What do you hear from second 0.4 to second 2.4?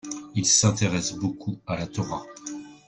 s'intéresse beaucoup à la Torah.